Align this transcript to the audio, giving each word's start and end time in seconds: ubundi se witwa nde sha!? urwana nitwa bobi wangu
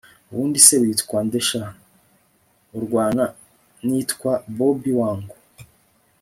ubundi 0.29 0.59
se 0.67 0.75
witwa 0.81 1.17
nde 1.25 1.39
sha!? 1.47 1.63
urwana 2.77 3.23
nitwa 3.85 4.31
bobi 4.57 4.91
wangu 4.99 5.35